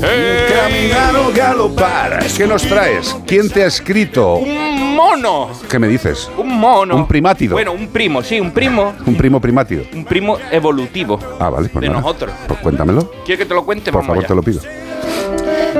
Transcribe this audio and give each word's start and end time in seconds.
Caminar 0.00 1.14
o 1.16 1.30
galopar. 1.34 2.24
¿Qué 2.36 2.46
nos 2.46 2.62
traes? 2.62 3.14
¿Quién 3.26 3.50
te 3.50 3.62
ha 3.64 3.66
escrito? 3.66 4.36
¡Un 4.36 4.94
mono! 4.96 5.50
¿Qué 5.68 5.78
me 5.78 5.88
dices? 5.88 6.30
Un 6.38 6.58
mono. 6.58 6.96
Un 6.96 7.06
primátido. 7.06 7.52
Bueno, 7.52 7.72
un 7.72 7.88
primo, 7.88 8.22
sí, 8.22 8.40
un 8.40 8.50
primo. 8.50 8.94
Un 9.04 9.14
primo 9.14 9.40
primátido. 9.40 9.84
Un 9.92 10.04
primo 10.06 10.38
evolutivo. 10.50 11.18
Ah, 11.38 11.50
vale. 11.50 11.68
Pues 11.68 11.82
de 11.82 11.88
nada. 11.88 12.00
nosotros. 12.00 12.32
Pues 12.48 12.60
cuéntamelo. 12.60 13.10
¿Quieres 13.26 13.38
que 13.40 13.46
te 13.46 13.54
lo 13.54 13.64
cuente? 13.64 13.92
Por 13.92 14.00
Vamos 14.00 14.06
favor, 14.06 14.18
allá. 14.24 14.28
te 14.28 14.34
lo 14.34 14.42
pido. 14.42 14.60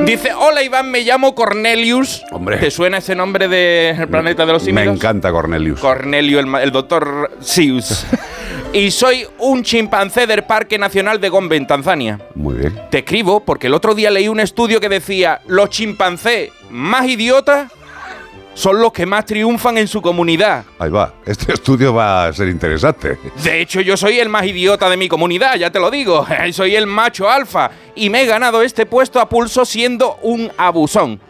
Dice, 0.04 0.32
hola 0.34 0.62
Iván, 0.62 0.90
me 0.90 1.00
llamo 1.00 1.34
Cornelius. 1.34 2.22
Hombre. 2.30 2.58
¿Te 2.58 2.70
suena 2.70 2.98
ese 2.98 3.14
nombre 3.16 3.48
del 3.48 4.06
planeta 4.08 4.44
de 4.46 4.52
los 4.52 4.62
Me 4.62 4.66
simios? 4.66 4.94
encanta 4.96 5.32
Cornelius. 5.32 5.80
Cornelio, 5.80 6.38
el, 6.40 6.46
ma- 6.46 6.62
el 6.62 6.70
doctor 6.72 7.30
Sius. 7.40 8.04
y 8.72 8.90
soy 8.92 9.26
un 9.38 9.62
chimpancé 9.64 10.26
del 10.26 10.44
Parque 10.44 10.78
Nacional 10.78 11.20
de 11.20 11.28
Gombe, 11.28 11.56
en 11.56 11.66
Tanzania. 11.66 12.20
Muy 12.34 12.54
bien. 12.54 12.80
Te 12.90 12.98
escribo 12.98 13.40
porque 13.40 13.66
el 13.66 13.74
otro 13.74 13.94
día 13.94 14.10
leí 14.10 14.28
un 14.28 14.38
estudio 14.38 14.80
que 14.80 14.88
decía, 14.88 15.40
los 15.48 15.70
chimpancés 15.70 16.52
más 16.70 17.06
idiotas 17.06 17.72
son 18.54 18.80
los 18.80 18.92
que 18.92 19.06
más 19.06 19.26
triunfan 19.26 19.78
en 19.78 19.88
su 19.88 20.00
comunidad. 20.00 20.64
Ahí 20.78 20.90
va. 20.90 21.14
Este 21.26 21.52
estudio 21.54 21.92
va 21.94 22.26
a 22.26 22.32
ser 22.32 22.48
interesante. 22.48 23.18
De 23.42 23.60
hecho, 23.60 23.80
yo 23.80 23.96
soy 23.96 24.20
el 24.20 24.28
más 24.28 24.46
idiota 24.46 24.88
de 24.88 24.96
mi 24.96 25.08
comunidad, 25.08 25.56
ya 25.56 25.70
te 25.70 25.80
lo 25.80 25.90
digo. 25.90 26.26
Soy 26.52 26.76
el 26.76 26.86
macho 26.86 27.28
alfa 27.28 27.70
y 27.94 28.10
me 28.10 28.22
he 28.22 28.26
ganado 28.26 28.62
este 28.62 28.86
puesto 28.86 29.20
a 29.20 29.28
pulso 29.28 29.64
siendo 29.64 30.16
un 30.22 30.50
abusón. 30.56 31.20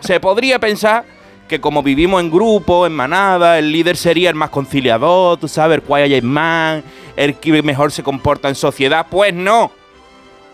Se 0.00 0.18
podría 0.18 0.58
pensar 0.58 1.04
que 1.48 1.60
como 1.60 1.82
vivimos 1.82 2.20
en 2.20 2.30
grupo, 2.30 2.86
en 2.86 2.92
manada, 2.92 3.58
el 3.58 3.72
líder 3.72 3.96
sería 3.96 4.28
el 4.28 4.36
más 4.36 4.50
conciliador, 4.50 5.38
tú 5.38 5.48
sabes, 5.48 5.78
el 5.78 5.82
quiet 5.82 6.22
man, 6.22 6.84
el 7.16 7.34
que 7.36 7.62
mejor 7.62 7.90
se 7.90 8.02
comporta 8.02 8.48
en 8.48 8.54
sociedad. 8.54 9.06
Pues 9.10 9.34
no. 9.34 9.72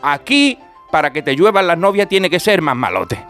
Aquí, 0.01 0.59
para 0.91 1.13
que 1.13 1.21
te 1.21 1.37
lluevan 1.37 1.67
las 1.67 1.77
novias, 1.77 2.09
tiene 2.09 2.31
que 2.31 2.41
ser 2.41 2.63
más 2.63 2.77
malote. 2.77 3.23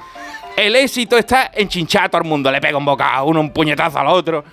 El 0.56 0.76
éxito 0.76 1.18
está 1.18 1.50
en 1.52 1.68
chinchar 1.68 2.04
a 2.04 2.08
todo 2.08 2.22
el 2.22 2.28
mundo. 2.28 2.50
Le 2.52 2.60
pega 2.60 2.78
un 2.78 2.84
bocado 2.84 3.12
a 3.12 3.22
uno, 3.24 3.40
un 3.40 3.50
puñetazo 3.50 3.98
al 3.98 4.06
otro. 4.06 4.44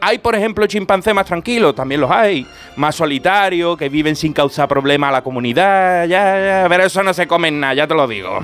Hay, 0.00 0.18
por 0.18 0.34
ejemplo, 0.34 0.66
chimpancés 0.66 1.14
más 1.14 1.26
tranquilos, 1.26 1.74
también 1.74 2.00
los 2.00 2.10
hay. 2.10 2.46
Más 2.76 2.94
solitarios, 2.94 3.76
que 3.76 3.88
viven 3.88 4.16
sin 4.16 4.32
causar 4.32 4.68
problemas 4.68 5.08
a 5.08 5.12
la 5.12 5.22
comunidad. 5.22 6.06
Ya, 6.06 6.62
ya, 6.62 6.66
pero 6.68 6.84
eso 6.84 7.02
no 7.02 7.12
se 7.12 7.26
comen 7.26 7.60
nada, 7.60 7.74
ya 7.74 7.86
te 7.86 7.94
lo 7.94 8.06
digo. 8.08 8.40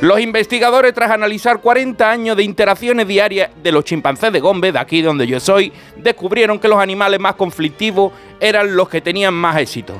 Los 0.00 0.20
investigadores, 0.20 0.94
tras 0.94 1.10
analizar 1.10 1.60
40 1.60 2.10
años 2.10 2.36
de 2.36 2.44
interacciones 2.44 3.08
diarias 3.08 3.50
de 3.62 3.72
los 3.72 3.84
chimpancés 3.84 4.32
de 4.32 4.40
Gombe, 4.40 4.72
de 4.72 4.78
aquí 4.78 5.02
donde 5.02 5.26
yo 5.26 5.40
soy, 5.40 5.72
descubrieron 5.96 6.58
que 6.58 6.68
los 6.68 6.78
animales 6.78 7.18
más 7.20 7.34
conflictivos 7.34 8.12
eran 8.40 8.76
los 8.76 8.88
que 8.88 9.00
tenían 9.00 9.34
más 9.34 9.58
éxito 9.58 9.94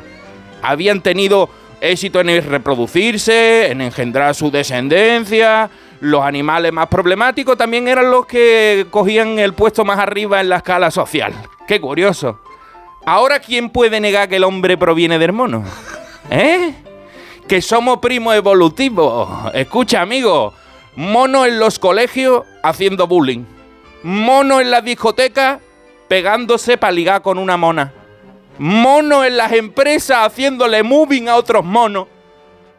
habían 0.62 1.02
tenido 1.02 1.50
éxito 1.80 2.20
en 2.20 2.42
reproducirse, 2.48 3.70
en 3.70 3.80
engendrar 3.80 4.34
su 4.34 4.50
descendencia. 4.50 5.68
Los 6.02 6.24
animales 6.24 6.72
más 6.72 6.88
problemáticos 6.88 7.56
también 7.56 7.86
eran 7.86 8.10
los 8.10 8.26
que 8.26 8.88
cogían 8.90 9.38
el 9.38 9.54
puesto 9.54 9.84
más 9.84 10.00
arriba 10.00 10.40
en 10.40 10.48
la 10.48 10.56
escala 10.56 10.90
social. 10.90 11.32
Qué 11.68 11.80
curioso. 11.80 12.40
Ahora, 13.06 13.38
¿quién 13.38 13.70
puede 13.70 14.00
negar 14.00 14.28
que 14.28 14.34
el 14.34 14.42
hombre 14.42 14.76
proviene 14.76 15.20
del 15.20 15.32
mono? 15.32 15.62
¿Eh? 16.28 16.74
Que 17.46 17.62
somos 17.62 17.98
primos 17.98 18.34
evolutivos. 18.34 19.54
Escucha, 19.54 20.00
amigo. 20.00 20.52
Mono 20.96 21.46
en 21.46 21.60
los 21.60 21.78
colegios 21.78 22.42
haciendo 22.64 23.06
bullying. 23.06 23.44
Mono 24.02 24.60
en 24.60 24.72
las 24.72 24.82
discotecas 24.84 25.60
pegándose 26.08 26.78
para 26.78 26.90
ligar 26.90 27.22
con 27.22 27.38
una 27.38 27.56
mona 27.56 27.92
mono 28.58 29.24
en 29.24 29.36
las 29.36 29.52
empresas 29.52 30.26
haciéndole 30.26 30.82
moving 30.82 31.28
a 31.28 31.36
otros 31.36 31.64
monos. 31.64 32.08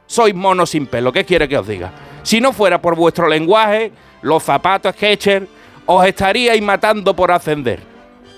Sois 0.05 0.35
monos 0.35 0.69
sin 0.71 0.85
pelo, 0.87 1.11
¿qué 1.11 1.25
quiere 1.25 1.47
que 1.47 1.57
os 1.57 1.65
diga? 1.65 1.91
Si 2.23 2.39
no 2.41 2.53
fuera 2.53 2.81
por 2.81 2.95
vuestro 2.95 3.27
lenguaje, 3.27 3.91
los 4.21 4.43
zapatos 4.43 4.95
Skechers, 4.95 5.47
os 5.85 6.05
estaríais 6.05 6.61
matando 6.61 7.15
por 7.15 7.31
ascender. 7.31 7.81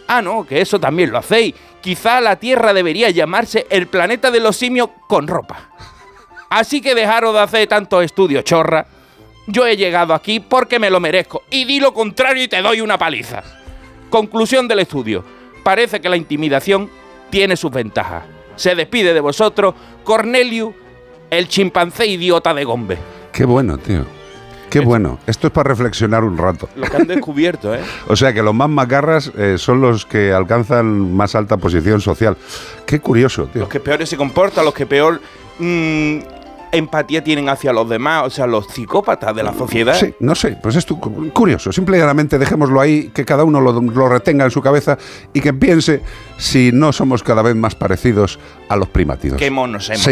Ah, 0.07 0.21
no, 0.21 0.45
que 0.45 0.61
eso 0.61 0.79
también 0.79 1.11
lo 1.11 1.19
hacéis. 1.19 1.53
Quizá 1.81 2.19
la 2.19 2.35
Tierra 2.37 2.73
debería 2.73 3.09
llamarse 3.11 3.67
el 3.69 3.87
planeta 3.87 4.31
de 4.31 4.39
los 4.39 4.55
simios 4.55 4.89
con 5.07 5.27
ropa. 5.27 5.69
Así 6.49 6.81
que 6.81 6.95
dejaros 6.95 7.33
de 7.33 7.39
hacer 7.41 7.67
tantos 7.67 8.03
estudios, 8.03 8.43
chorra. 8.43 8.87
Yo 9.47 9.67
he 9.67 9.77
llegado 9.77 10.13
aquí 10.13 10.39
porque 10.39 10.79
me 10.79 10.89
lo 10.89 10.99
merezco. 10.99 11.43
Y 11.51 11.65
di 11.65 11.79
lo 11.79 11.93
contrario 11.93 12.43
y 12.43 12.47
te 12.47 12.61
doy 12.61 12.81
una 12.81 12.97
paliza. 12.97 13.43
Conclusión 14.09 14.67
del 14.67 14.79
estudio. 14.79 15.23
Parece 15.63 16.01
que 16.01 16.09
la 16.09 16.17
intimidación 16.17 16.89
tiene 17.29 17.55
sus 17.55 17.71
ventajas. 17.71 18.23
Se 18.55 18.73
despide 18.73 19.13
de 19.13 19.19
vosotros 19.19 19.75
Cornelius, 20.03 20.73
el 21.29 21.47
chimpancé 21.47 22.07
idiota 22.07 22.53
de 22.53 22.63
Gombe. 22.63 23.14
Qué 23.35 23.43
bueno, 23.43 23.77
tío. 23.77 24.05
Qué 24.69 24.79
bueno. 24.79 25.19
Esto 25.27 25.47
es 25.47 25.53
para 25.53 25.67
reflexionar 25.67 26.23
un 26.23 26.37
rato. 26.37 26.69
Lo 26.77 26.87
que 26.87 26.95
han 26.95 27.05
descubierto, 27.07 27.75
¿eh? 27.75 27.81
O 28.07 28.15
sea 28.15 28.33
que 28.33 28.41
los 28.41 28.55
más 28.55 28.69
macarras 28.69 29.29
eh, 29.37 29.57
son 29.57 29.81
los 29.81 30.05
que 30.05 30.31
alcanzan 30.31 31.13
más 31.13 31.35
alta 31.35 31.57
posición 31.57 31.99
social. 31.99 32.37
Qué 32.85 33.01
curioso, 33.01 33.47
tío. 33.51 33.61
Los 33.61 33.69
que 33.69 33.81
peores 33.81 34.07
se 34.07 34.15
comportan, 34.15 34.63
los 34.63 34.73
que 34.73 34.85
peor 34.85 35.19
mm, 35.59 36.19
empatía 36.71 37.25
tienen 37.25 37.49
hacia 37.49 37.73
los 37.73 37.89
demás, 37.89 38.23
o 38.25 38.29
sea, 38.29 38.47
los 38.47 38.67
psicópatas 38.67 39.35
de 39.35 39.43
la 39.43 39.53
sociedad. 39.53 39.95
Sí, 39.95 40.13
no 40.21 40.33
sé, 40.33 40.57
pues 40.61 40.77
es 40.77 40.85
curioso. 41.33 41.73
Simple 41.73 41.97
y 41.97 41.99
llanamente 41.99 42.39
dejémoslo 42.39 42.79
ahí, 42.79 43.09
que 43.13 43.25
cada 43.25 43.43
uno 43.43 43.59
lo, 43.59 43.81
lo 43.81 44.09
retenga 44.09 44.45
en 44.45 44.51
su 44.51 44.61
cabeza 44.61 44.97
y 45.33 45.41
que 45.41 45.53
piense 45.53 46.01
si 46.37 46.71
no 46.71 46.93
somos 46.93 47.21
cada 47.21 47.41
vez 47.41 47.55
más 47.55 47.75
parecidos 47.75 48.39
a 48.69 48.77
los 48.77 48.87
primátidos. 48.87 49.39
Qué 49.39 49.51
monos 49.51 49.89
hemos. 49.89 50.03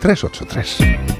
608-354-383. 0.00 1.00